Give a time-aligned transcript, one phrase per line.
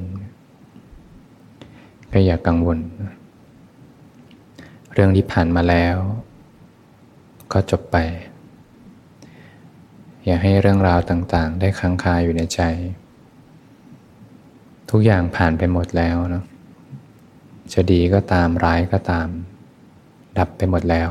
[2.11, 2.79] ก็อย่ากกังวล
[4.93, 5.97] เรื่องที่ผ่านมาแล้ว
[7.53, 7.97] ก็จบไป
[10.25, 12.61] อย่าให้เรื่องราวต่างๆ ได้ค้างคาอยู่ในใจ
[14.89, 16.45] ทุกอย่างผ่านไปหมดแล้วเนาะ
[17.73, 19.27] จะดีก็ตามร้ายก็ตาม
[20.37, 21.09] ดับไปหมดแล้ว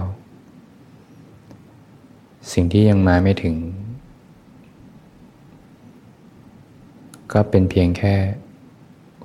[2.52, 3.54] สิ่งที่ยังมาไม่ถึง
[7.32, 8.14] ก็เป็นเพียงแค่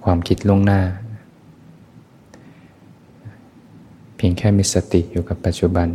[0.03, 0.81] ความคิดล่วงหน้า
[4.17, 5.89] เพียงแค่มีสติอยู่กับปัจจุบัน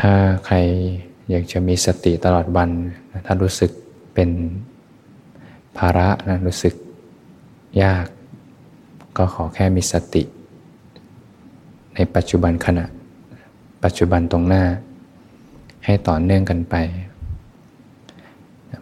[0.00, 0.12] ถ้า
[0.46, 0.56] ใคร
[1.30, 2.70] อยากจะมีสติตลอดวัน
[3.26, 3.70] ถ้ารู้สึก
[4.14, 4.30] เป็น
[5.78, 6.74] ภาระนะรู้สึก
[7.82, 8.06] ยาก
[9.16, 10.22] ก็ขอแค่มีสติ
[11.94, 12.84] ในปัจจุบันขณะ
[13.84, 14.64] ปัจจุบันตรงหน้า
[15.86, 16.74] ให้ต่อเนื่องกันไป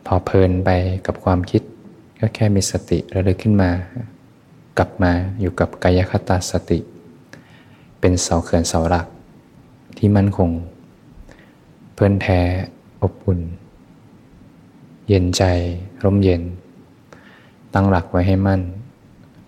[0.06, 0.70] พอเพลินไป
[1.06, 1.62] กับความคิด
[2.20, 3.70] ก็แค่มีสติระลึกขึ้นมา
[4.78, 6.78] กลับมาอยู่กับกายคตาสติ
[8.00, 9.06] เป็นเสาเขื่อนเสาหลัก
[9.96, 10.50] ที่มั่นคง
[11.94, 12.40] เพื่อนแท้
[13.02, 13.40] อบอุ่น
[15.08, 15.42] เย็นใจ
[16.04, 16.42] ร่มเย็น
[17.74, 18.62] ตั้งหลักไว้ให้มั่น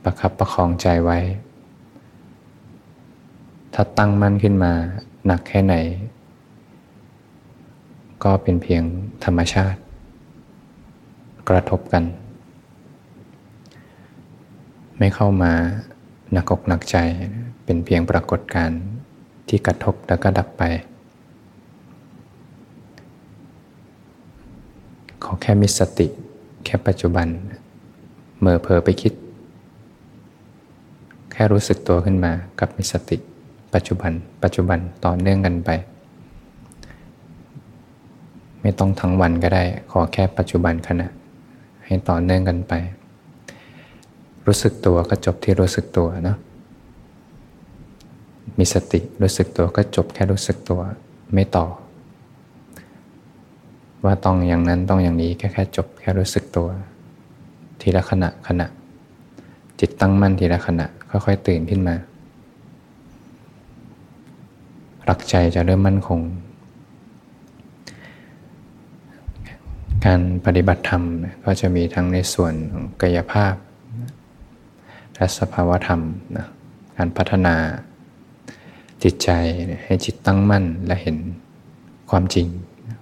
[0.03, 1.19] ประคับประคองใจไว้
[3.75, 4.73] ถ้าตั้งมั่นขึ้นมา
[5.27, 5.75] หนักแค่ไหน
[8.25, 8.83] ก็เป็นเพียง
[9.25, 9.81] ธรรมชาติ
[11.49, 12.05] กระทบกัน
[14.99, 15.53] ไม่เข้ามา
[16.33, 16.97] หนักอกหนักใจ
[17.65, 18.81] เป็นเพียงปรากฏการณ์
[19.49, 20.63] ที่กระทบแล้วก็ดับไป
[25.25, 26.07] ขอแค่มีสติ
[26.65, 27.27] แค่ปัจจุบัน
[28.41, 29.13] เมื่อเพอไปคิด
[31.33, 33.17] แค่รู้สึกตัวขึ้นมากับมีสติ
[33.75, 34.13] ปัจจุบัน
[34.43, 35.71] ปัจจุบันต่อเนื่องกันไป
[38.67, 41.09] ไม่ต้องทั้งวันก็ได้ ขอแค่ปัจจุบันขณะ
[41.87, 42.73] ให้ต่อเนื่องกันไป
[44.47, 46.37] รู้สึกตัวก็จบที่รู้สึกตัวนะ
[48.59, 50.81] มีสติรู้สึกตัวก็จบแค่รู้สึกตัว
[51.35, 51.67] ไม่ต่อ
[54.05, 56.69] ว่าต้องอย่างนั้นต้องอย่างนี้แค่แค่จบแค่รู้สึกตัว
[57.81, 58.67] ทีละขณะขณะ
[59.81, 61.95] จิตตั้งมั่นทีละขณะค่อยๆตื่นขึ้นมา
[65.09, 66.23] รักใจจะเริ่มมั่นคง
[70.07, 71.03] การปฏิบัติธรรม
[71.45, 73.55] ก็จะมีทั้งในส่วนของกายภาพ
[75.15, 76.01] และสภาวธรรม
[76.37, 76.47] นะ
[76.97, 77.55] การพัฒนา
[79.03, 79.31] จิตใจ
[79.85, 81.17] ให้จิตตั้งมั่นและเห็น
[82.11, 82.47] ความจริง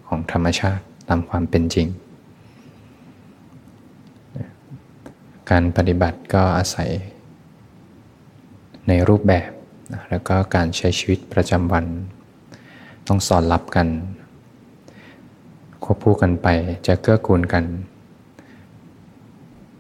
[0.06, 1.88] ของธรรมชาติตามความเป็นจริง
[5.50, 6.90] การปฏิบัติก็อาศัย
[8.88, 9.50] ในรูปแบบ
[10.10, 11.84] แล้วก็การใช้ชีวิตประจำวัน
[13.06, 13.88] ต้องสอนรับกัน
[15.84, 16.48] ควบคู่กันไป
[16.86, 17.64] จะเกื้อกูลกัน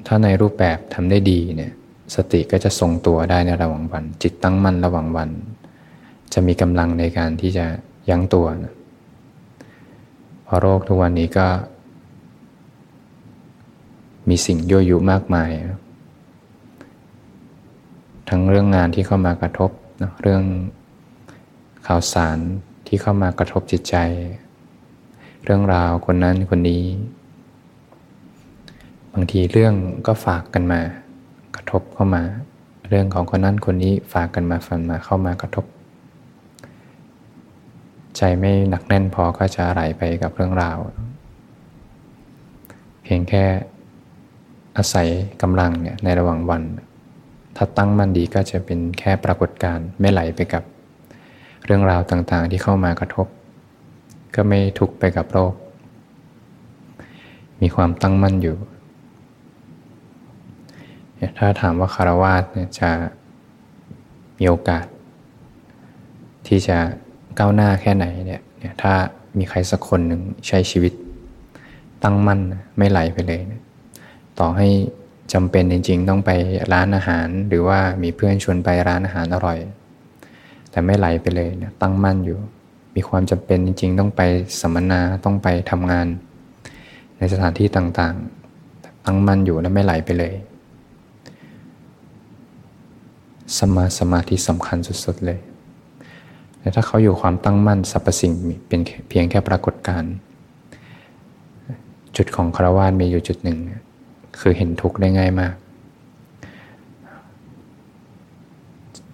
[0.06, 1.72] ถ้าในรูปแบบทำได้ดีเนี่ย
[2.14, 5.30] สติก็จะทรงตัวได้ในระหว่างวัน จิตตั้งมั่นระหว่างวัน
[6.32, 7.66] จะมีกำลังในการที่จะ
[8.10, 8.74] ยั้งตัวนะ
[10.46, 11.46] พอโรคทุกวันนี้ก็
[14.28, 15.50] มีสิ่งยั่วยุมากมาย
[18.28, 19.70] ทั้งเรื่องงานที่เข้ามากระทบ
[20.22, 20.44] เรื่อง
[21.86, 22.38] ข่าวสาร
[22.86, 23.96] ที่เข้ามากระทบจิตใจ
[25.46, 26.82] เรื่องราวคนนั้นคนนี้
[29.12, 29.74] บางทีเรื่อง
[30.06, 30.80] ก็ฝากกันมา
[31.56, 32.22] กระทบเข้ามา
[32.88, 35.64] เรื่องของคนนั้นคนนี้ฝากกันมาฟันมาเข้ามากระทบ
[38.16, 40.76] ใจไม่หนักแน่นพอก็จะไหลไปกับเรื่องราว
[43.02, 43.44] เพียงแค่
[44.76, 45.08] อาศัย
[45.42, 46.62] กำลังเนี่ยในระหว่างวัน
[47.56, 50.62] ถ้าตั้งมั่นดีก็จะเป็นแค่ปรากฏการณ์ไม่ไหลไปกับ
[51.64, 53.26] เรื่องราวต่างๆ ที่เข้ามากระทบ
[54.34, 55.54] ก็ไม่ทุกไปกับโรค
[57.60, 58.56] มีความตั้งมั่นอยู่
[61.38, 62.42] ถ้าถามว่าคารวาส
[62.80, 62.90] จะ
[64.38, 64.86] มีโอกาส
[66.46, 66.78] ที่จะ
[67.38, 68.42] ก้าวหน้าแค่ไหนเนี่ย
[68.82, 68.92] ถ้า
[69.38, 70.92] มีใครสักคนหนึ่งใช้ชีวิต
[72.04, 72.40] ตั้งมั่น
[72.78, 73.62] ไม่ไหลไปเลยเย
[74.38, 74.68] ต่อให้
[75.32, 76.30] จำเป็นจริง ๆ ต้องไป
[76.72, 79.58] ร้านอาหาร หรือว่ามีเพื่อนชวนไปร้านอาหารอร่อย
[80.70, 82.38] แต่ไม่ไหลไปเลยนะตั้งมั่นอยู่
[82.94, 84.22] มีความจำเป็นจริง ๆ ต้องไป
[84.60, 86.06] สัมมนาต้องไปทำงาน
[87.18, 90.34] ในสถานที่ต่างๆ ตั้งมั่นอยู่และไม่ไหลไปเลย
[93.58, 95.38] สมาสมาธิสำคัญสุดๆเลย
[96.58, 98.32] แต่ถ้าเขาอยู่ความตั้งมั่นสรรพสิ่ง
[98.68, 100.12] เป็นเพียงแค่ปรากฏการณ์
[102.16, 103.58] จุดของคารวะมีอยู่จุดหนึ่ง
[104.40, 105.54] คือเห็นทุกข์ได้ง่ายมาก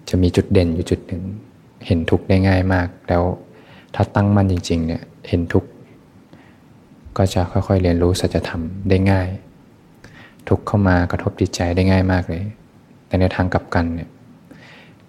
[0.08, 1.22] จะมีจุดเด่นอยู่จุดหนึ่ง
[1.86, 3.22] เห็นทุกข์ได้ง่ายมากแล้ว
[3.94, 5.68] ถ้าตั้งมั่นจริงๆเนี่ยเห็นทุกข์
[7.16, 9.28] ก็จะค่อยๆเรียนรู้สัจธรรมได้ง่าย
[10.48, 12.44] ทุกข์เข้ามากระทบจิตใจได้ง่ายมากเลย
[13.06, 14.08] แต่ในทางกลับกันเนี่ย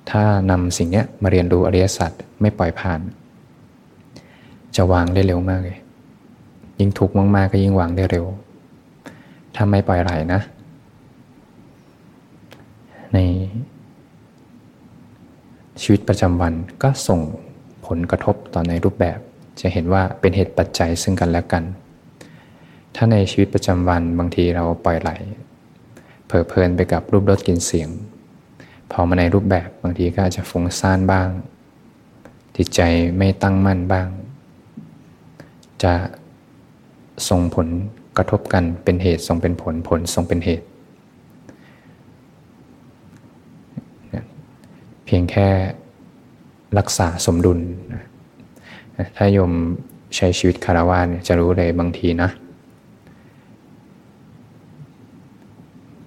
[0.10, 2.12] ถ้านำสิ่งนี้มาเรียนรู้อริยสัจ
[2.42, 3.00] ไม่ปล่อยผ่าน
[4.76, 5.78] จะวางได้เร็วมากเลย
[6.80, 8.26] ยิ่งทุกข์มากๆก็ยิ่งวางได้เร็ว
[9.56, 10.42] ถ้าไม่ปล่อยไหลนะ
[13.14, 13.18] ใน
[15.82, 16.54] ชีวิตประจำวัน
[16.84, 17.20] ก็ส่ง
[17.98, 19.20] ลกระทบต่อในรูปแบบ
[19.62, 21.64] จะเห็นว่าเป็นเหตุปัจจัยซึ่งกันและกัน
[22.96, 25.12] ถ้าในชีวิตประจำวันบางทีเราปล่อยไหล
[26.26, 27.90] เผลอเพลินไปกับรูปรสกลิ่นเสียง
[28.92, 31.28] พอมาในรูปแบบบางทีก็อาจจะฟุ้งซ่านบ้าง
[32.58, 32.82] จิตใจ
[33.18, 34.08] ไม่ตั้งมั่นบ้าง
[35.84, 35.94] จะ
[37.30, 37.68] ส่งผล
[38.18, 40.68] กระทบกันเป็นเหตุส่งเป็นผลผลส่งเป็นเหตุ
[45.06, 45.50] เพียงแค่
[46.78, 47.60] รักษาสมดุล
[49.18, 49.52] ถ้าโยม
[50.16, 52.30] ใช้ชีวิตคารวะเนี่ยจะรู้เลยบางทีนะ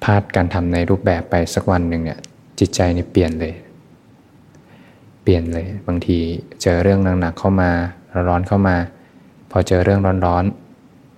[0.03, 2.19] พลาดการทำในรูปแบบไปสักวันหนึ่งเนี่ย
[2.59, 3.55] จิตใจนี่เปลี่ยนเลย
[5.23, 6.19] เปลี่ยนเลย บางที
[6.63, 7.71] เจอเรื่องหนักๆเข้ามา
[8.27, 8.77] ร้อนเข้ามา
[9.51, 10.45] พอเจอเรื่องร้อน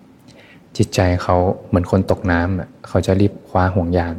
[0.03, 4.15] ๆจิตใจเขาเหมือนคนตกน้ำเขาจะรีบคว้าห่วงยาง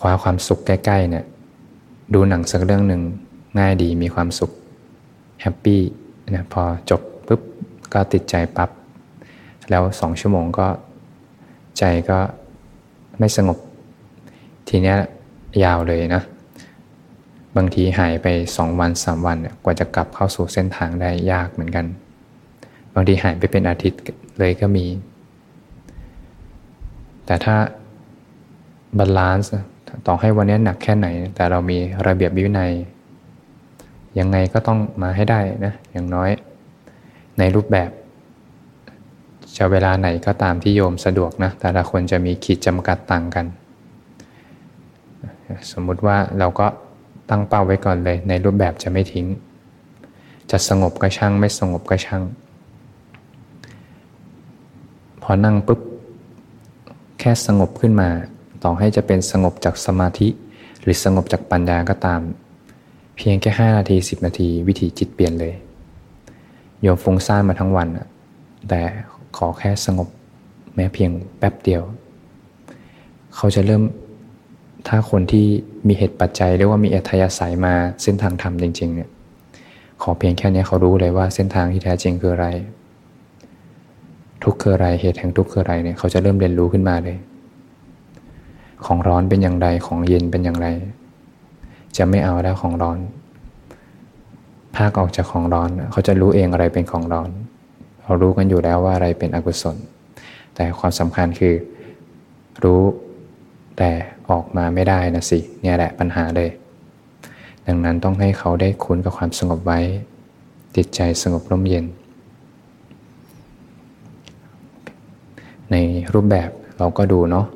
[0.00, 1.24] คว้าความสุขใกล้ๆเนี่ย
[2.14, 3.02] ดูหนังสักเรื่องหนึ่ง
[3.58, 4.50] ง่ายดีมีความสุข
[5.42, 5.80] แฮปปี้
[6.34, 7.40] นะพอจบปุ๊บ
[7.92, 8.70] ก็ติดใจปับ๊บ
[9.70, 10.68] แล้วสองชั่วโมงก็
[11.78, 12.18] ใจก็
[13.18, 13.58] ไม่สงบ
[14.68, 14.94] ทีนี้
[15.64, 16.22] ยาวเลยนะ
[17.56, 18.26] บางทีหายไป
[18.56, 21.86] สองวันสามวันกว่าจะกลับเข้าสู่เส้นทางได้ยากเหมือนกัน
[22.94, 24.00] บางทีหายไปเป็นอาทิตย์
[24.38, 24.86] เลยก็มี
[27.26, 27.56] แต่ถ้า
[28.98, 29.50] บาลานซ์
[30.06, 32.72] ต่อให้วันนี้หนักแค่ไหน แต่เรามีระเบียบวินัย
[34.18, 36.30] ยังไงก็ต้องมาให้ได้นะ อย่างน้อย
[37.38, 37.90] ในรูปแบบ
[39.56, 43.46] จะเวลาไหนก็ตามที่โยมสะดวกนะ แต่ละคนจะมีขีดจำกัดต่างกัน
[45.72, 46.66] สมมุติว่าเราก็
[47.30, 49.26] ตั้งเป้าไว้ก่อนเลย ในรูปแบบจะไม่ทิ้ง
[50.50, 52.22] จะสงบก็ช่าง ไม่สงบก็ช่าง
[55.22, 55.80] พอนั่งปุ๊บ
[57.20, 58.08] แค่สงบขึ้นมา
[58.64, 60.28] ต่อให้จะเป็นสงบจากสมาธิ
[60.82, 62.20] หรือสงบจากปัญญาก็ตาม
[63.16, 65.54] เพียงแค่ห้านาทีสิบนาที วิถีจิตเปลี่ยนเลย
[66.82, 67.88] โยมฟุ้งซ่านมาทั้งวัน
[68.68, 68.80] แต่
[69.36, 70.08] ขอแค่สงบ
[70.74, 71.82] แม้เพียงแป๊บเดียว
[73.36, 73.82] เขาจะเริ่ม
[74.88, 75.46] ถ้าคนที่
[75.88, 79.10] มีเหตุปัจจัยเรียกว่ามีอัธยาศัยมาเส้นทางธรรมจริง ๆ เนี่ย
[80.02, 82.48] ขอเพียงแค่นี้เขารู้เลยว่าเส้นทางที่แท้จริงคืออะไร
[84.44, 87.16] ทุกข์คืออะไรเหตุแห่งทุกข์คืออะไรเนี่ยเขาจะเริ่มเรียนรู้ขึ้นมาเลย
[88.86, 90.68] ของร้อนเป็นอย่างไรของเย็นเป็นอย่างไร
[91.96, 92.98] จะไม่เอาแล้วของร้อน
[94.76, 97.30] ภาคออกจากของร้อน เขาจะรู้เองอะไรเป็นของร้อน
[98.02, 99.76] เรารู้กันอยู่แล้วว่าอะไรเป็นอกุศล
[100.54, 101.54] แต่ความสำคัญคือ
[102.64, 102.82] รู้
[103.78, 103.90] แต่
[104.30, 106.50] ออกมาไม่ได้นะสิเนี่ยแหละปัญหาเลย
[107.66, 109.80] ดังนั้นต้องให้เขาได้คุ้นกับความสงบไว้
[110.76, 111.84] จิตใจสงบร่มเย็น
[115.70, 115.76] ใน
[116.12, 117.46] รูปแบบเราก็ดูเนาะ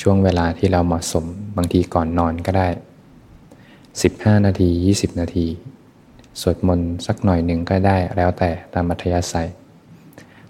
[0.00, 1.24] ช่วงเวลาที่เราเหมาะสม
[1.56, 2.68] บางทีก่อนนอนก็ได้
[3.56, 5.46] 15 นาที 20 นาที
[6.40, 9.48] สวดมนต์สักหน่อยหนึ่งก็ได้แล้วแต่ตามมัธยาศัย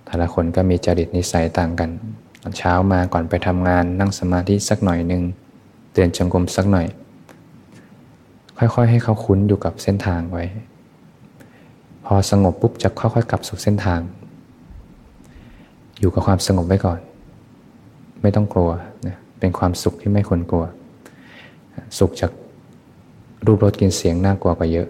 [0.05, 1.91] แต่ละคนก็มีจริตนิสัยต่างกัน
[2.43, 5.23] ตอนเช้ามาก่อนไปทำงานนั่งสมาธิสักหน่อยหนึ่ง
[5.93, 6.87] เตือนจงกรมสักหน่อย
[8.59, 10.45] ค่อยๆ ให้เขาคุ้นอยู่กับเส้นทางไว้
[12.05, 14.01] พอสงบปุ๊บจะค่อยๆ กลับสู่เส้นทาง
[15.99, 17.01] อยู่กับความสงบไว้ก่อน
[18.23, 18.71] ไม่ต้องกลัว
[19.07, 20.65] นะ เป็นความสุขที่ไม่ควรกลัว
[21.99, 22.31] สุขจาก
[23.47, 24.89] รูปรสกินเสียงน่ากลัวกว่าเยอะ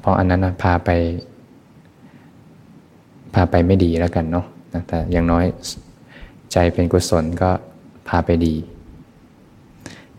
[0.00, 0.90] เพราะอันนั้นพาไป
[3.34, 4.46] พาไปไม่ดีแล้วกันเนาะ
[4.88, 5.44] แต่อย่างน้อย
[6.52, 7.50] ใจเป็นกุศลก็
[8.08, 8.54] พาไปดี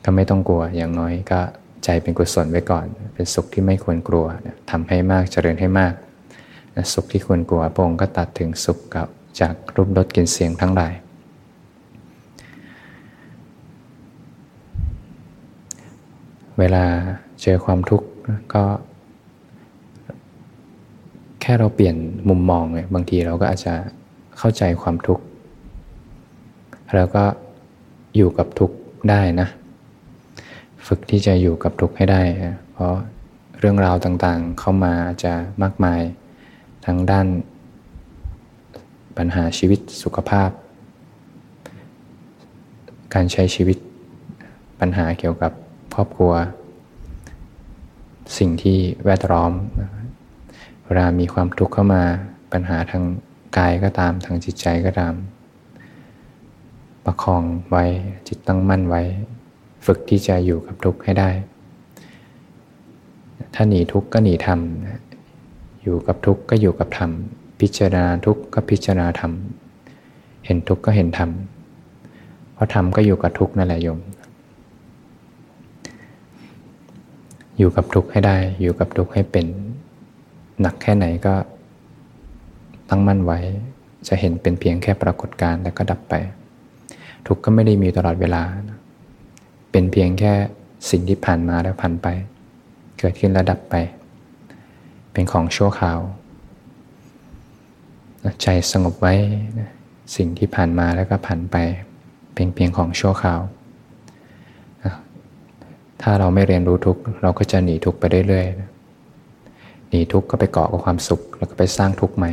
[0.04, 1.40] ก็ไม่ต้องกลัวอย่างน้อยก็
[1.86, 4.26] ใจเป็นกุศลไว้ก่อน เป็นสุขที่ไม่ควรกลัว
[4.72, 5.94] ทำให้มากเจริญให้มาก
[6.94, 9.08] สุขที่ควรกลัวพระองค์ก็ตัดถึงสุขกับ
[9.40, 10.94] จากรูปรสกลิ่นเสียงทั้งหลาย
[16.60, 16.86] เวลา
[17.42, 18.08] เจอความทุกข์
[18.54, 18.64] ก็
[21.42, 21.96] แค่เราเปลี่ยน
[22.30, 23.74] มุมมองเนี่ยบางทีเราก็อาจจะ
[24.38, 25.24] เข้าใจความทุกข์
[26.96, 27.24] แล้วก็
[28.16, 28.76] อยู่กับทุกข์
[29.10, 29.48] ได้นะ
[30.88, 32.22] ฝึกที่จะอยู่กับทุกข์ให้ได้
[32.72, 32.94] เพราะ
[33.60, 35.34] เรื่องราวต่างๆเข้ามาอาจจะ
[35.64, 36.02] มากมาย
[36.86, 37.28] ทั้งด้าน
[39.18, 40.50] ปัญหาชีวิตสุขภาพ
[43.14, 43.78] การใช้ชีวิต
[44.80, 45.52] ปัญหาเกี่ยวกับ
[45.94, 46.34] ครอบครัว
[48.38, 49.52] สิ่งที่แวดล้อม
[50.86, 52.04] เวลามีความทุกข์เข้ามา
[52.52, 53.04] ปัญหาทาง
[53.58, 55.14] กายก็ตามทางจิตใจก็ตาม
[57.06, 57.84] ประคองไว้
[58.28, 59.02] จิตตั้งมั่นไว้
[59.86, 61.30] ฝึกที่จะอยู่กับทุกข์ให้ได้
[63.54, 64.60] ถ้าหนีทุกข์ก็หนีธรรม
[65.82, 67.12] อยู่กับทุกข์ก็อยู่กับธรรม
[67.60, 69.32] พิจารณาทุกข์ก็พิจารณาธรรม
[70.46, 71.30] เห็นทุกข์ก็เห็นธรรม
[72.54, 74.00] เพราะธรรมก็อยู่กับทุกข์นั่นแหละโยม
[77.58, 79.46] อยู่กับทุกข์ให้ได้ อยู่กับทุกข์ให้เป็น
[80.62, 81.36] หนักแค่ไหนก็
[82.90, 83.40] ตั้งมั่นไว้
[84.08, 86.14] จะเห็นเป็นเพียงแค่ปรากฏการณ์แล้วก็ดับไป
[87.28, 88.44] ทุกข์ก็ไม่ได้มีตลอดเวลา
[89.72, 90.34] เป็นเพียงแค่
[90.90, 92.08] สิ่งที่ผ่านมาแล้วผ่านไป
[93.00, 93.76] เกิดขึ้นแล้วดับไป
[95.12, 96.00] เป็นของชั่วคราว
[98.42, 99.14] ใจสงบไว้
[100.16, 101.56] สิ่งที่ผ่านมาแล้วก็ผ่านไป
[102.36, 103.40] เป็นเพียงของชั่วคราว
[106.04, 112.32] ถ้าเราไม่เรียนรู้ทุกเราก็จะหนีทุกไปเรื่อยๆหนีทุกก็ไปเกาะกับความสุข แล้วก็ไปสร้างทุกใหม่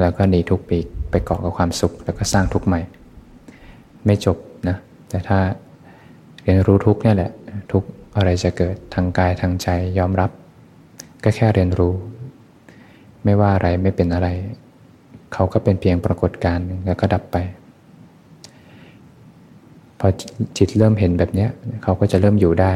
[0.00, 2.80] แล้วก็หนีทุกปีกไปเกาะกับความสุข แล้วก็สร้างทุกใหม่
[4.06, 4.36] ไม่จบ
[4.68, 4.76] นะ
[5.08, 5.38] แต่ถ้า
[6.42, 7.30] เรียนรู้ทุกเนี่ยแหละ
[7.72, 7.82] ทุก
[8.16, 9.68] อะไรจะเกิดทางกายทางใจ
[9.98, 10.30] ยอมรับ
[11.24, 11.94] ก็แค่เรียนรู้
[13.24, 14.28] ไม่ว่าอะไรไม่เป็นอะไร
[15.32, 17.36] เขาก็เป็นเพียงปรากฏการณ์แล้วก็ดับไป
[19.98, 20.08] พอ
[20.58, 21.46] จิตเริ่มเห็นแบบนี้
[21.82, 22.72] เขาก็จะเริ่มอยู่ได้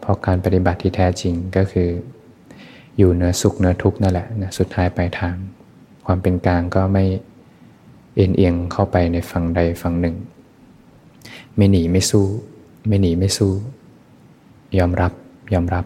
[0.00, 1.88] เพราะการปฏิบัติที่แท้จริงก็คือ
[2.98, 5.36] อยู่เนื้อสุขเนื้อทุกข์นั่นแหละนะสุดท้ายปลายทาง
[6.06, 7.04] ความเป็นกลางก็ไม่
[8.16, 10.16] เอ็นเอียงเข้าไปในฝั่งใดฝั่งหนึ่ง
[11.56, 12.26] ไม่หนีไม่สู้
[12.88, 13.52] ไม่หนีไม่สู้
[14.78, 15.12] ยอมรับ
[15.54, 15.84] ยอมรับ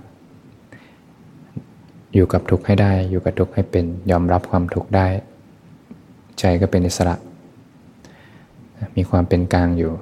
[2.14, 5.06] อยู่กับทุกข์ให้ได้ อยู่กับทุกข์ให้เป็น ยอมรับความทุกข์ได้
[6.38, 7.14] ใจก็เป็นอิสระ
[8.96, 9.92] มีความเป็นกลางอยู่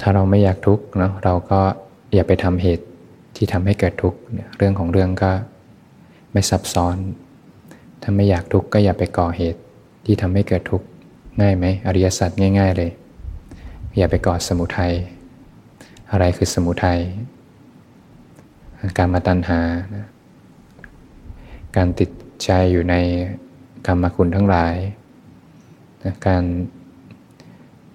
[0.00, 1.60] ถ้าเราไม่อยากทุกข์เนาะเราก็
[2.14, 2.86] อย่าไปทำเหตุ
[3.36, 4.18] ที่ทำให้เกิดทุกข์
[4.56, 5.32] เรื่องของเรื่องก็
[6.32, 6.96] ไม่ซับซ้อน
[8.02, 9.60] ถ้าไม่อยากทุกข์ก็อย่าไปก่อเหตุ
[10.04, 10.86] ที่ทำให้เกิดทุกข์
[11.40, 12.90] ง่ายไหมอริยสัจง่าย ๆ เลย
[13.96, 14.92] อย่าไปก่อสมุทัย
[16.10, 17.00] อะไรคือสมุทัย
[18.98, 19.60] การมาตัณหา
[21.76, 22.10] การติด
[22.44, 22.94] ใจอยู่ใน
[23.86, 24.74] กรรมคุณทั้งหลาย
[26.26, 26.42] การ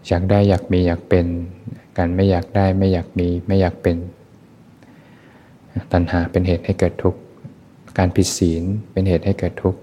[0.08, 1.26] อยากได้อยากมีอยากเป็น
[1.98, 3.98] การไม่อยากได้ไม่อยากมีไม่อยากเป็น
[5.92, 7.20] ตัณหาเป็นเหตุให้เกิดทุกข์
[7.98, 9.80] การผิดศีลเป็นเหตุให้เกิดทุกข์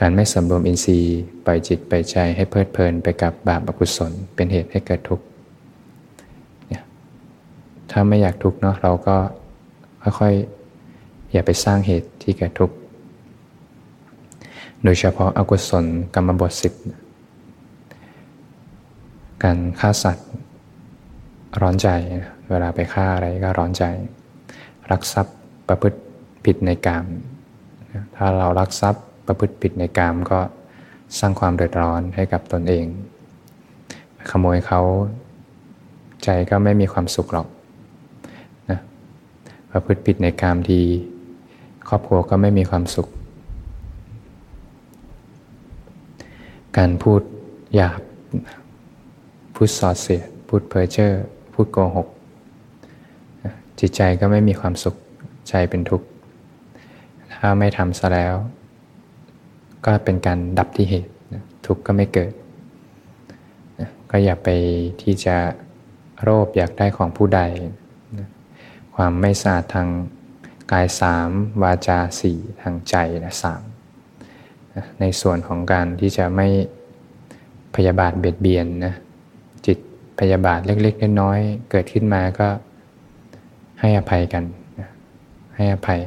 [0.00, 5.24] การไม่สำรวมอินทรีย์ ปล่อยจิตปล่อยใจให้เพลิดเพลินไปกับบาปอกุศล เป็นเหตุให้เกิดทุกข์
[7.90, 9.16] ถ้าไม่อยากทุกข์เนาะเราก็
[10.02, 12.74] ค่อยๆอย่าไปสร้างเหตุที่เกิดทุกข์
[14.84, 16.72] โดยเฉพาะอากุศลกรรมบทสิบ
[19.42, 20.28] การฆ่าสัตว์
[21.60, 21.88] ร้อนใจ
[22.50, 23.84] เวลาไปฆ่าอะไรก็ร้อนใจ
[24.90, 25.36] รักทรัพย์
[25.68, 25.98] ประพฤติ
[26.44, 27.04] ผิดในกาม
[28.16, 30.38] ถ้าเรารักทรัพย์ประพฤติผิดในกามก็
[31.18, 32.86] สร้างความเดือดร้อนให้กับตนเอง
[34.30, 34.80] ขโมยเขา
[36.24, 37.48] ใจก็ไม่มีความสุขหรอก
[38.70, 38.80] นะ
[39.70, 40.82] ประพฤติผิดในกามดี
[41.88, 43.08] ครอบครัวก็ไม่มีความสุข
[46.76, 47.22] การพูด
[47.74, 48.00] หยาบ
[49.54, 51.12] พูดสอดเสียดพูดเพ้อเจ้อ
[51.60, 52.08] พูดโกหก
[53.80, 54.96] จิตใจก็ไม่มีความสุข
[55.48, 56.06] ใจเป็นทุกข์
[57.34, 58.34] ถ้าไม่ทำซะแล้ว
[59.84, 61.12] ก็เป็นการดับที่เหตุ
[61.66, 62.32] ทุกข์ก็ไม่เกิด
[64.10, 64.48] ก็อย่าไป
[65.02, 65.36] ที่จะ
[66.22, 67.40] โลภอยากได้ของผู้ใด
[68.94, 69.88] ความไม่สะอาดทาง
[70.72, 71.30] กายสาม
[71.62, 73.62] วาจาสี่ทางใจนะสาม
[75.00, 76.48] ในส่วนของการที่จะไม่
[77.74, 78.94] พยาบาทเบียดเบียนนะ
[80.20, 82.48] พยาบาทเล็กๆน้อยๆเกิดขึ้นมาก็
[83.80, 84.44] ให้อภัยกัน
[85.56, 86.00] ให้อภัย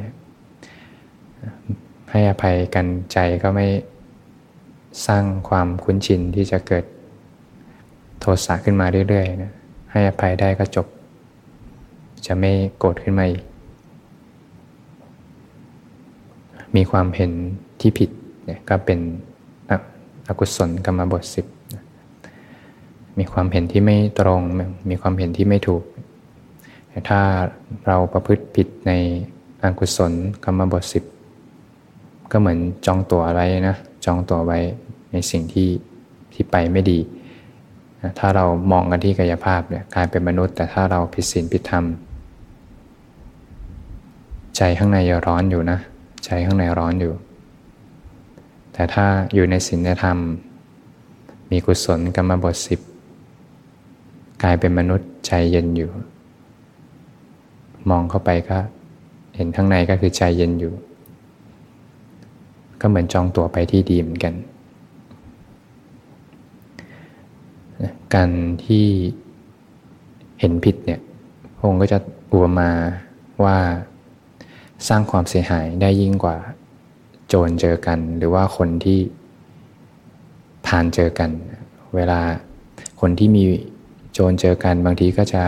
[2.11, 3.67] ให้อภัยกันใจก็ไม่
[5.07, 6.85] สร้างความคุ้นชินที่จะเกิด
[8.19, 9.51] โทสะขึ้นมาเรื่อยๆนะ
[9.91, 10.87] ให้อภัยได้ก็จบ
[12.25, 13.43] จะไม่โกรธขึ้นมาอีก
[16.75, 17.31] มีความเห็น
[17.79, 18.09] ที่ผิด
[18.45, 18.99] เนี่ยก็เป็น
[20.27, 21.45] อกุศลกรรมบทสิบ
[23.19, 24.41] มีความเห็นที่ไม่ตรง
[24.89, 25.83] มีความเห็นที่ไม่ถูก
[27.09, 27.21] ถ้า
[27.87, 28.91] เราประพฤติผิดใน
[29.61, 30.11] อกุศล
[30.43, 31.03] กรรมบทสิบ
[32.31, 33.75] ก็เหมือนจองตัวไว้นะ
[34.05, 34.59] จองตัวไว้
[35.11, 35.69] ในสิ่งที่
[36.33, 36.99] ที่ไปไม่ดี
[38.19, 41.85] ถ้าเรามองกันที่กายภาพเนี่ยกลายเป็นมนุษย์ แต่ถ้าเราผิดศีลผิดธรรม
[44.57, 45.79] ใจข้างในร้อนอยู่นะ
[46.25, 47.13] ใจข้างในร้อนอยู่
[48.73, 50.17] แต่ถ้าอยู่ในศีลธรรม
[51.51, 52.79] มีกุศลกรรมบทสิบ
[54.43, 55.89] กลายเป็นมนุษย์ใจเย็นอยู่
[57.89, 58.57] มองเข้าไปก็
[59.35, 60.73] เห็นข้างในก็คือใจเย็นอยู่
[62.81, 64.33] ก็เหมือนจองตัวไปที่ดีเหมือนกัน
[68.13, 68.29] การ
[68.65, 68.85] ที่
[70.39, 70.99] เห็นผิดเนี่ย
[71.57, 71.97] พงก็จะ
[72.31, 72.69] อุปมา
[73.43, 73.57] ว่า
[74.87, 76.37] สร้างความเสียหายได้ยิ่งกว่า
[77.27, 78.99] โจรเจอกัน หรือว่าคนที่
[80.67, 81.29] ผ่านเจอกัน
[81.95, 82.19] เวลา
[83.01, 83.43] คนที่มี
[84.13, 85.43] โจรเจอกันบางทีก็จะ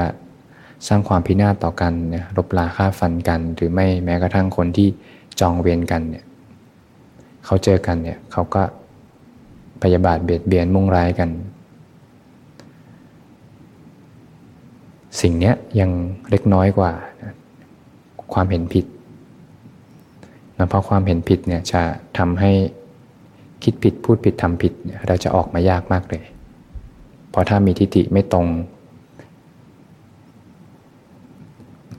[0.87, 1.93] สร้างความพินาศต่อกัน
[2.37, 4.87] รบลาฆ่าฟันกัน หรือไม่แม้กระทั่งคนที่
[5.39, 6.25] จองเวียนกันเนี่ย
[7.45, 8.63] เขาเจอกันเนี่ยเขาก็
[9.83, 11.29] พยาบาทเบียดเบียนมุ่งร้ายกัน
[15.21, 15.91] สิ่งนี้ยัง
[16.29, 16.91] เล็กน้อยกว่า
[18.33, 18.85] ความเห็นผิด
[20.57, 21.81] นะเพราะความเห็นผิดเนี่ยจะ
[22.17, 22.51] ทำให้
[23.63, 24.73] คิดผิดพูดผิดทำผิด
[25.07, 26.23] เราจะออกมายากมากเลย
[27.33, 28.47] เพราะถ้ามีทิฏฐิไม่ตรง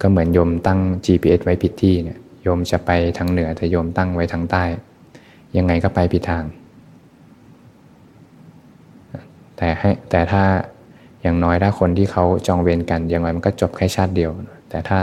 [0.01, 4.65] ก็เหมือนโยมตั้ง GPS ไว้ผิดที่เนี่ยโยมจะไปทางเหนือแต่โยมตั้งไว้ทางใต้
[5.57, 6.45] ยังไงก็ไปผิดทาง
[9.57, 10.45] แต่ให้แต่ถ้า
[11.23, 14.31] อย่างน้อยถ้าคนที่เขาจองเวรกันอย่างไรมันก็จบแค่ชาติเดียว
[14.71, 14.99] แต่ถ้า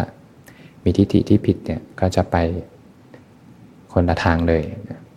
[0.84, 2.36] มีทิฏฐิที่ผิดเนี่ยก็จะไป
[3.94, 4.64] คนละทางเลย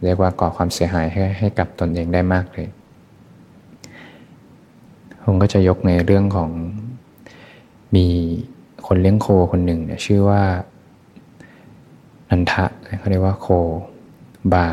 [0.05, 2.69] เรียกว่าก่อความเสียหายให้ให้กับตนเองได้มากเลย
[5.25, 6.51] ผมก็จะยกในเรื่องของ
[7.97, 8.07] มี
[8.87, 10.43] คนเลี้ยงโคคนหนึ่งเนี่ยชื่อว่า
[12.31, 12.65] นันทะ
[12.99, 13.47] เขาเรียกว่าโค
[14.53, 14.67] บา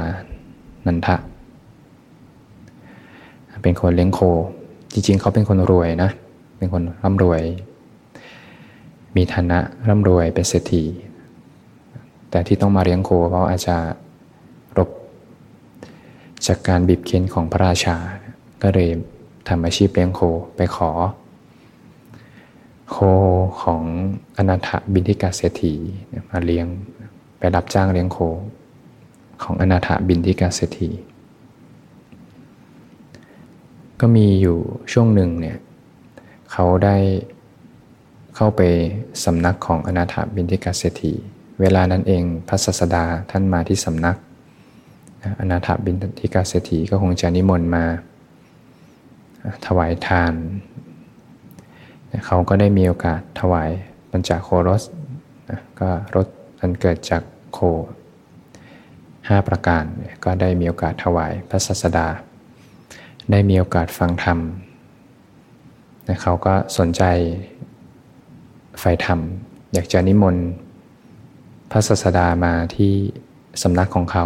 [0.88, 1.16] นันทะ
[3.64, 4.20] เป็นคนเลี้ยงโค
[4.94, 6.10] จริง ๆ เขาเป็นคนรวยนะ
[6.58, 7.42] เป็นคนร่ำรวย
[9.16, 10.84] มีฐานะร่ำรวยเป็นเศรษฐี
[12.30, 13.78] แต่ที่ต้องมาเลี้ยงโคเพราะอาจจะ
[14.78, 14.90] รบ
[16.48, 17.96] จากการบีบเค้นของพระราชา
[18.64, 18.90] ก็เลย
[19.52, 20.22] ทำอาชีพเลี้ยงโค
[20.56, 20.92] ไปขอ
[22.92, 22.98] โค
[23.62, 23.82] ของ
[24.38, 25.74] อนาถบินทิกาเศรษฐี
[26.30, 26.68] มาเลี้ยง
[27.38, 28.18] ไปรับจ้างเลี้ยงโค
[29.44, 30.90] ของอนาถบินทิกาเศรษฐี
[34.00, 34.58] ก็มีอยู่
[34.94, 35.58] ช่วงหนึ่งเนี่ย
[36.52, 36.98] เขาได้
[38.36, 38.62] เข้าไป
[39.24, 41.14] สำนักของอนาถบินทิกาเศรษฐี
[41.62, 44.18] เวลานั้นเองพระศาสดาท่านมาที่สำนัก
[45.40, 47.86] อนาถบินทิกาเศรษฐีก็คงจะนิมนต์มา
[49.66, 50.34] ถวายทาน
[52.26, 53.70] เขาก็ได้มีโอกาสถวาย
[54.12, 54.84] ปัญจโครส
[55.80, 56.28] ก็รถ
[56.60, 57.60] อันเกิดจากโค
[59.28, 59.84] ห้าประการ
[60.26, 62.08] ก็ได้มีโอกาสถวายพระศาสดา
[63.32, 64.40] ได้มีโอกาสฟังธรรม
[66.22, 67.04] เขาก็สนใจ
[68.80, 69.20] ไฟธรรม
[69.74, 70.46] อยากจะนิมนต์
[71.72, 72.94] พระศาสดามาที่
[73.62, 74.26] สำนักของเขา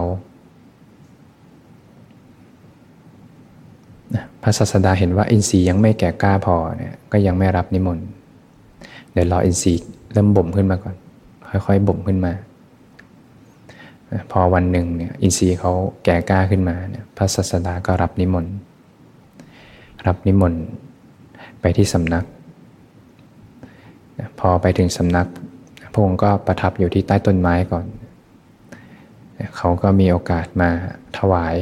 [4.34, 8.05] พ ระศาสดาเห็นว่าอินทรีย์ยังไม่แก่กล้าพอเนี่ยก็ยังไม่รับนิมนต์
[9.11, 10.95] เดี๋ยวรออินทรีย์เริ่มบ่มขึ้นมาก่อน
[11.65, 12.33] ค่อยๆบ่มขึ้นมา
[14.31, 15.71] พอวันหนึ่งเนี่ยอินทรีย์เขา
[16.05, 18.53] แก่กล้าขึ้นมาเนี่ยพระศาสดาก็รับนิมนต์
[20.07, 20.61] รับนิมนต์
[21.61, 22.25] ไปที่สำนัก
[24.39, 25.27] พอไปถึงสำนัก
[25.93, 27.85] พระองค์ก็ประทับอยู่ที่ใต้ต้นไม้ก่อน
[29.57, 30.69] เขาก็มีโอกาสมา
[31.17, 31.55] ถวาย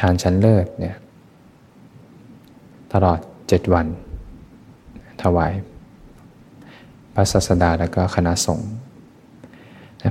[0.00, 0.96] ทานชั้นเลิศเนี่ย
[2.92, 3.86] ตลอดเจ็ดวัน
[5.22, 5.52] ถวาย
[7.14, 8.70] พระศาสดาแล้วก็คณะสงฆ์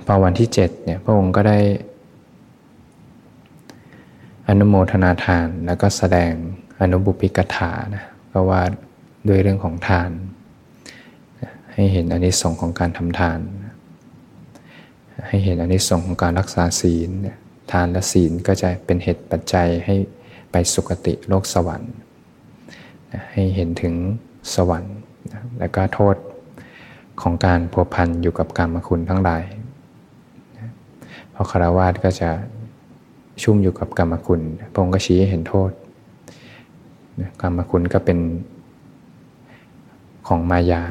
[0.06, 1.60] พอวันที่เจ็ดเนี่ยพระองค์ก็ได้
[4.48, 6.32] อนุโมทนาทานแล้วก็แสดง
[6.82, 8.62] อนุบุพิกถานะก็ว่า
[9.28, 10.10] ด้วยเรื่องของทาน
[11.74, 13.40] ให้เห็นอนิสงค์ของการทำทาน
[15.28, 17.10] ให้เห็นอนิสงค์ของการรักษาศีล
[17.72, 19.96] ทานและศีลก็จะเป็นเหตุปัจจัยให้
[20.52, 21.94] ไปสุคติโลกสวรรค์
[23.32, 23.94] ให้เห็นถึง
[24.54, 24.98] สวรรค์
[25.60, 26.16] และก็โทษ
[27.22, 29.44] ของการพัวพันอยู่กับกรรมคุณทั้งหลาย
[31.32, 32.30] เพราะคารวาสก็จะ
[33.42, 34.42] ชุ่มอยู่กับกรรมคุณ
[34.72, 35.72] พระองค์ก็ชี้ให้เห็นโทษ
[37.42, 38.20] กรรมคุณก็เป็น
[40.28, 40.82] ของมายา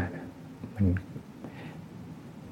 [0.75, 0.87] มัน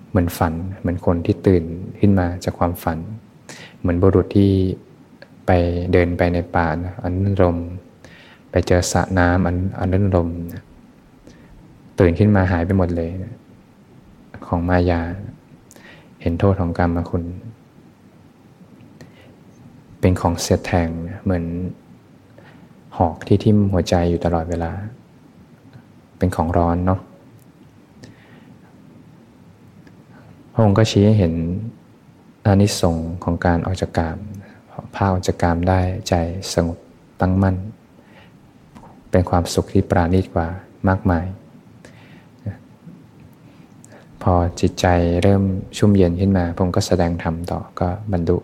[0.09, 1.65] เหมือนฝัน เหมือนคนที่ตื่น
[2.01, 2.99] ขึ้นมาจากความฝัน
[3.81, 4.53] เหมือนบุรุษที่
[5.47, 5.51] ไป
[5.93, 6.67] เดินไปในป่า
[7.03, 7.59] อันนั้นลม
[8.57, 10.29] ไปเจอสระน้ำอันอันนั้นลม
[11.99, 13.11] ตื่นขึ้นมาหายไปหมดเลย
[14.47, 15.03] ของมายา
[16.21, 17.25] เห็นโทษของกรรมคุณ
[20.01, 20.89] เป็นของเสียแทง
[21.25, 21.45] เหมือน
[22.97, 24.73] หอกที่ทิ่มหัวใจอยู่ตลอดเวลา
[26.19, 27.01] เป็นของร้อนเนาะ
[30.53, 31.35] พระองค์ก็ชี้ให้เห็น
[32.47, 34.19] อานิสงส์ของการออกจากกาม
[34.95, 36.15] พาออกจากกามได้ใจ
[36.55, 36.79] สงบ
[37.23, 37.57] ตั้งมั่น
[39.15, 40.47] เป็นความสุขที่ปราณีตกว่า
[40.89, 41.27] มากมาย
[44.23, 44.87] พอจิตใจ
[45.23, 45.43] เริ่ม
[45.77, 48.37] ชุ่มเย็นขึ้นมาพระองค์ก็แสดงธรรมต่อก็บรรลุ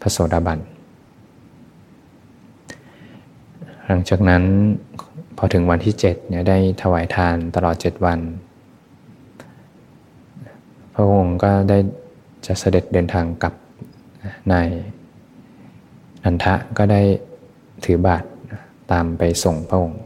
[0.00, 0.58] พระโสดาบัน
[3.86, 4.42] หลังจากนั้น
[5.36, 8.20] พอถึงวันที่7เนี่ยได้ถวายทานตลอด 7 วัน
[10.94, 11.78] พระองค์ก็ได้
[12.46, 13.54] จะเสด็จเดินทางกลับ
[14.50, 14.54] ใน
[16.24, 17.00] นันทะก็ได้
[17.86, 18.24] ถือบาท
[18.92, 20.02] ตามไปส่งพระองค์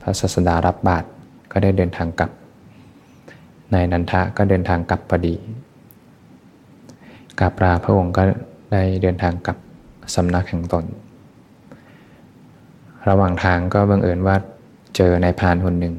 [0.00, 1.04] พระศาสดารับบาท
[1.52, 2.30] ก็ได้เดินทางกลับ
[3.74, 5.34] นายนันทะก็เดินทางกลับพอดี
[7.38, 8.22] กาปราพระองค์ก็
[8.72, 9.58] ได้เดินทางกลับ
[10.14, 10.84] สำนักแห่งตน
[13.08, 14.36] ระหว่างทางก็บังเอิญว่า
[14.96, 15.94] เจอนายพานคนหนึ่ง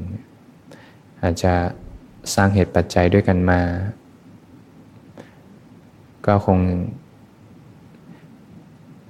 [1.22, 1.54] อาจจะ
[2.34, 3.60] สร้างเหตุปัจจัยด้วยกันมา
[6.26, 6.58] ก็คง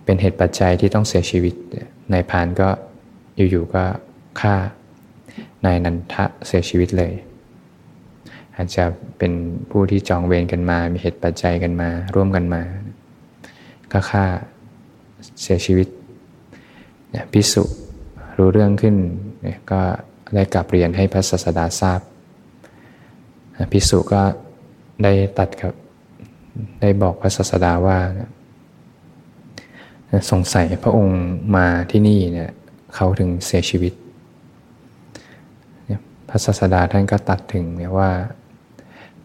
[0.04, 1.54] เป็นเหตุปัจจัยที่ต้องเสียชีวิต
[2.12, 2.68] นายพานก็
[3.50, 3.84] อยู่ๆก็
[4.40, 4.54] ฆ่า
[5.64, 7.12] นายนันทะเสียชีวิตเลย
[8.56, 8.84] อาจจะ
[9.18, 9.32] เป็น
[9.70, 12.62] ผู้ที่จองเวรกันมา มีเหตุปัจจัยกันมา ร่วมกันมา
[13.92, 14.24] ก็ฆ่า
[15.42, 15.88] เสียชีวิต
[17.32, 17.62] พิสุ
[18.38, 18.96] รู้เรื่องขึ้น
[19.72, 19.80] ก็
[20.34, 22.00] ได้กลับเรียนให้พระศาสดาทราบ
[23.72, 24.22] พิสุก็
[25.02, 25.72] ได้ตัดกับ
[26.80, 27.98] ได้บอกพระศาสดาว่า
[30.30, 31.20] สงสัยพระองค์
[31.56, 32.50] มาที่นี่เนี่ย
[32.94, 33.92] เขาถึงเสียชีวิต
[36.28, 38.10] พระศาสดาท่านก็ตัดถึงเนี่ยว่า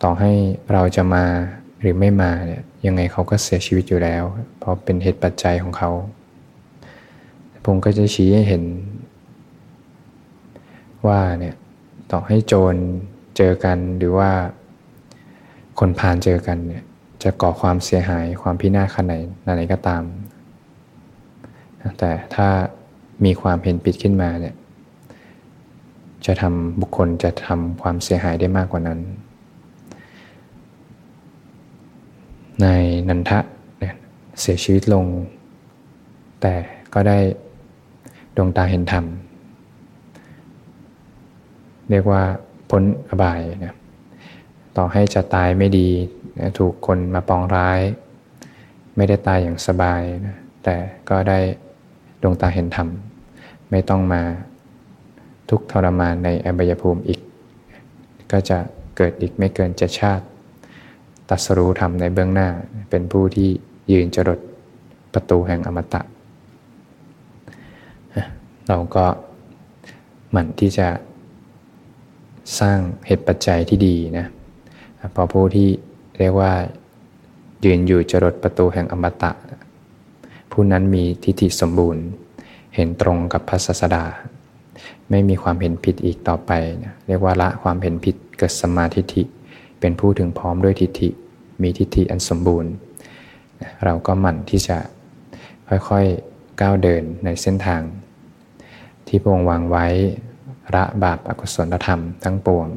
[0.04, 0.32] ต่อให้
[0.74, 1.26] เราจะมา
[1.82, 4.24] หรือไม่มาเนี่ยยังไงเขาก็เสียชีวิตอยู่แล้ว
[4.58, 5.92] เพราะเป็นเหตุปัจจัยของเขา
[7.62, 8.64] พระองค์ก็จะชี้ให้เห็น
[11.08, 11.56] ว่าเนี่ย
[12.12, 12.76] ต่อให้โจร
[13.38, 14.32] เจอกันหรือว่า
[15.80, 16.84] คนพานเจอกันเนี่ย
[17.24, 19.16] จะก่อความเสียหายความพินาศขนา
[19.52, 20.04] ดไหนก็ตาม
[22.00, 22.48] แต่ถ้า
[23.26, 24.56] มีความเห็นผิดขึ้นมาเนี่ย
[26.26, 29.00] จะทำบุคคลจะทำความเสียหายได้มากกว่านั้น
[32.62, 32.68] ใน
[33.10, 33.40] นันทะ
[33.80, 33.96] เนี่ย
[34.42, 35.06] เสียชีวิตลง
[36.42, 36.54] แต่
[36.94, 37.18] ก็ได้
[38.36, 39.06] ดวงตาเห็นธรรม
[41.90, 42.24] เรียกว่า
[42.70, 43.76] พ้นอบายนะ
[44.78, 45.90] ต่อให้จะตายไม่ดี
[46.40, 47.80] นะถูกคนมาปองร้าย
[48.96, 50.76] ไม่ได้ตายอย่างสบายนะแต่
[51.10, 51.40] ก็ได้
[52.22, 52.88] ดวงตาเห็นธรรม
[53.72, 54.22] ไม่ต้องมา
[55.50, 57.20] ทุกทรมานในอบายภูมิอีก
[58.32, 58.58] ก็จะ
[58.98, 60.26] เกิดอีกไม่เกินเจ็ดชาติ
[61.30, 62.50] ตัสรู้ธรรมในเบื้องหน้า
[62.90, 63.50] เป็นผู้ที่
[63.92, 64.40] ยืนจรด
[65.14, 66.02] ประตูแห่งอมตะ
[68.68, 69.06] เราก็
[70.32, 70.88] หมั่นที่จะ
[72.60, 74.26] สร้างเหตุปัจจัยที่ดีนะ
[75.16, 75.70] พอผู้ที่
[76.20, 76.54] เรียกว่า
[77.66, 79.32] ยืนอยู่จรดประตูแห่งอมตะ
[80.62, 82.04] ผู้นั้นมีทิฏฐิสมบูรณ์
[82.76, 84.06] เห็นตรงกับพระศาสดา
[85.10, 86.52] ไม่มีความเห็นผิดอีกต่อไป
[87.08, 89.24] เรียกว่าละความเห็นผิดเกิดสมาธิิ
[89.80, 91.10] เป็นผู้ถึงพร้อมด้วยทิฏฐิ
[91.62, 92.72] มีทิฏฐิอันสมบูรณ์
[93.84, 94.78] เราก็หมั่นที่จะ
[95.90, 97.82] ค่อยๆก้าวเดินในเส้นทาง
[99.08, 99.88] ที่พระองค์วางไว้
[100.76, 102.68] ละบาปอกุศลธรรมทั้งปวง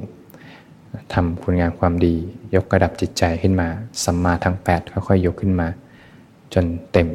[1.13, 2.15] ทำคุณงามความดี
[2.55, 3.69] ยกระดับจิตใจขึ้นมา
[4.05, 5.69] สัมมาทั้ง 8 ค่อยๆยกขึ้นมา
[6.55, 7.11] จนเต็ม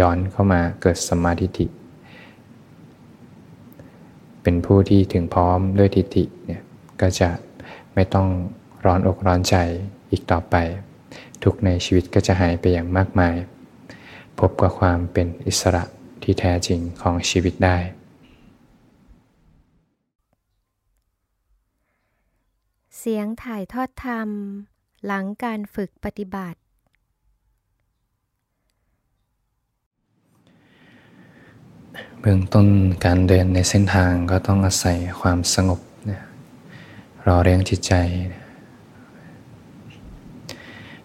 [0.00, 1.66] ย้อนเข้ามาเกิดสมาธิิ
[4.42, 6.62] เป็นเป็นผู้ที่ถึงพร้อมด้วยทิฏฐิเนี่ย
[7.00, 7.30] ก็จะ
[7.94, 8.28] ไม่ต้อง
[8.84, 9.56] ร้อนอกร้อนใจ
[10.10, 10.56] อีกต่อไป
[11.42, 13.34] ทุกในชีวิตก็จะหายไปอย่างมากมาย
[14.38, 15.84] พบกับความเป็นอิสระ
[16.22, 17.78] ที่แท้จริงของชีวิตได้
[22.98, 24.28] เสียงถ่ายทอดธรรม
[25.06, 26.58] หลังการฝึกปฏิบัติ
[32.22, 32.66] เบื้องต้น
[33.04, 36.20] การเดินในเส้นทางก็ต้องอาศัยความสงบนะ
[37.26, 37.92] รอเรียงจิตใจ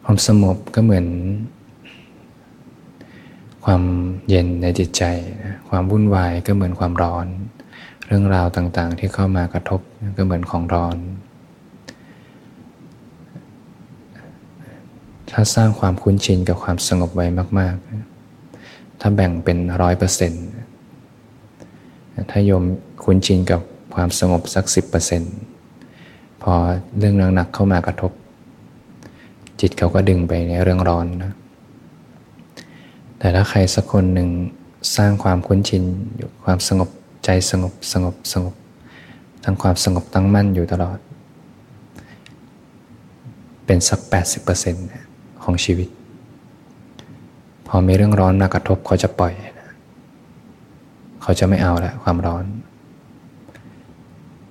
[0.04, 1.08] ความสงบก็เหมือน
[3.66, 3.84] ความ
[4.30, 5.04] เย็นในจิตใจ
[5.44, 7.26] นะความวุ่นวายก็เหมือนความร้อน
[8.08, 9.82] เรื่องราวต่างๆที่เข้ามากระทบ
[10.18, 10.98] ก็เหมือนของร้อน
[15.32, 17.26] ถ้าสร้างความคุ้นชินกับความสงบไว้
[17.60, 17.76] มาก
[18.40, 20.46] ๆ ถ้าแบ่งเป็นร้อยเปอร์เซ็นต์
[22.30, 22.64] ถ้าโยม
[23.04, 23.62] คุ้นชินกับ
[23.94, 25.34] ความสงบสักสิบเปอร์เซ็นต์
[26.42, 26.54] พอ
[26.98, 28.12] เรื่องหนักๆเข้ามากระทบ
[29.60, 31.34] จิตเขาก็ดึงไปในเรื่องร้อนนะ
[33.20, 34.30] แต่ถ้าใครสักคนหนึ่ง
[34.96, 35.84] สร้างความคุ้นชิน
[36.18, 36.90] อยู่ความสงบ
[37.26, 38.56] ใจสงบสงบสงบ
[39.44, 40.98] ทั้งความสงบตั้งมั่นอยู่ตลอด
[43.66, 44.00] เป็นสัก
[44.72, 45.90] 80%ของชีวิต
[47.68, 49.34] พอมีเรื่องร้อนมากระทบเขาจะปล่อย
[51.24, 52.46] เขาจะไม่เอาละความร้อน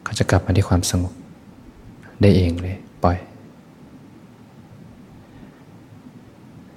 [0.05, 1.15] เขาจะกลับมาที่ความสงบ
[2.21, 3.19] ได้เองเลย ปล่อย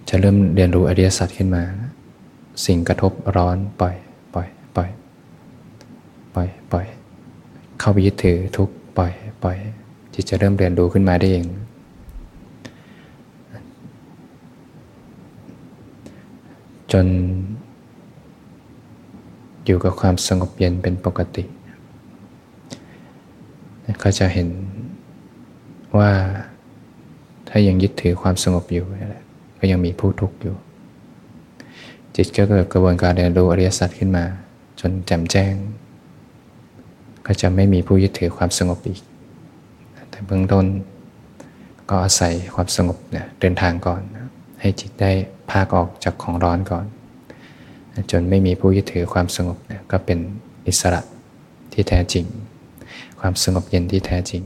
[0.10, 1.63] จะเริ่มเรียนรู้อริยสัจขึ้นมา
[2.65, 3.95] สิ่งกระทบร้อน ปล่อย
[4.34, 4.89] ปล่อย ปล่อย
[6.36, 6.86] ปล่อย ปล่อย
[7.79, 9.12] เข้าไปยึดถือทุกปล่อย
[9.43, 9.58] ปล่อย
[10.13, 11.45] จิตจะเริ่มเรียนรู้ขึ้นมาได้เอง
[16.91, 17.05] จน
[19.65, 21.43] อยู่กับความสงบเย็นเป็นปกติ
[24.04, 24.49] ก็จะเห็น
[25.97, 26.12] ว่า
[27.49, 28.86] ถ้ายังยึดถือความสงบอยู่
[29.60, 30.56] ก็ยังมีผู้ทุกข์อยู่
[32.15, 34.25] จิตก็เกิดกระบวนการเรียนรู้อริยสัจขึ้นมา
[34.80, 35.54] จนแจ่มแจ้ง
[37.25, 39.01] ก็จะไม่มีผู้ยึดถือความสงบอีก
[40.10, 40.65] แต่เบื้องต้น
[41.89, 44.01] ก็อาศัยความสงบเนี่ยเดินทางก่อน
[44.60, 45.12] ให้จิตได้
[45.49, 46.86] พากออกจากของร้อนก่อน
[48.12, 49.58] จนไม่มีผู้ยึดถือความสงบ
[49.91, 50.19] ก็เป็น
[50.67, 51.01] อิสระ
[51.73, 52.25] ที่แท้จริง
[53.19, 54.41] ความสงบเย็นที่แท้จริง